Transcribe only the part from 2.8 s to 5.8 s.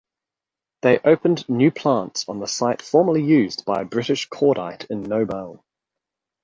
formerly used by British Cordite in Nobel.